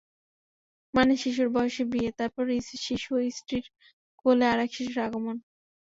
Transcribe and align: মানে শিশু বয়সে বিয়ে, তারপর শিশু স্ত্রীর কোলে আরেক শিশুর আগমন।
মানে 0.93 1.13
শিশু 1.23 1.43
বয়সে 1.55 1.83
বিয়ে, 1.91 2.09
তারপর 2.19 2.43
শিশু 2.83 3.11
স্ত্রীর 3.37 3.65
কোলে 4.19 4.45
আরেক 4.53 4.69
শিশুর 4.77 4.99
আগমন। 5.07 5.35